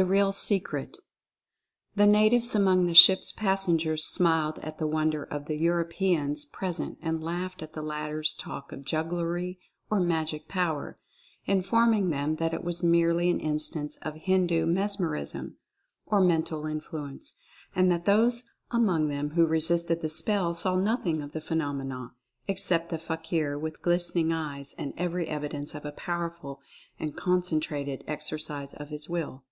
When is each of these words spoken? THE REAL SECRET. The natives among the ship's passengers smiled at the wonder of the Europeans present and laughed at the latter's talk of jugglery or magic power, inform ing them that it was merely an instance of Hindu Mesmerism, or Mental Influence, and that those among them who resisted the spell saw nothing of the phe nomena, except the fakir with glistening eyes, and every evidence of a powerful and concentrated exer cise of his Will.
THE 0.00 0.04
REAL 0.04 0.32
SECRET. 0.32 0.98
The 1.94 2.06
natives 2.06 2.56
among 2.56 2.86
the 2.86 2.96
ship's 2.96 3.30
passengers 3.30 4.04
smiled 4.04 4.58
at 4.58 4.78
the 4.78 4.88
wonder 4.88 5.22
of 5.22 5.44
the 5.44 5.54
Europeans 5.54 6.44
present 6.44 6.98
and 7.00 7.22
laughed 7.22 7.62
at 7.62 7.74
the 7.74 7.80
latter's 7.80 8.34
talk 8.34 8.72
of 8.72 8.84
jugglery 8.84 9.60
or 9.90 10.00
magic 10.00 10.48
power, 10.48 10.98
inform 11.46 11.94
ing 11.94 12.10
them 12.10 12.34
that 12.40 12.52
it 12.52 12.64
was 12.64 12.82
merely 12.82 13.30
an 13.30 13.38
instance 13.38 13.96
of 14.02 14.16
Hindu 14.16 14.66
Mesmerism, 14.66 15.58
or 16.06 16.20
Mental 16.20 16.66
Influence, 16.66 17.36
and 17.72 17.88
that 17.92 18.04
those 18.04 18.50
among 18.72 19.06
them 19.06 19.30
who 19.36 19.46
resisted 19.46 20.02
the 20.02 20.08
spell 20.08 20.54
saw 20.54 20.74
nothing 20.74 21.22
of 21.22 21.30
the 21.30 21.40
phe 21.40 21.54
nomena, 21.54 22.10
except 22.48 22.88
the 22.90 22.98
fakir 22.98 23.56
with 23.56 23.80
glistening 23.80 24.32
eyes, 24.32 24.74
and 24.76 24.92
every 24.96 25.28
evidence 25.28 25.72
of 25.72 25.84
a 25.84 25.92
powerful 25.92 26.60
and 26.98 27.16
concentrated 27.16 28.02
exer 28.08 28.40
cise 28.44 28.74
of 28.74 28.88
his 28.88 29.08
Will. 29.08 29.44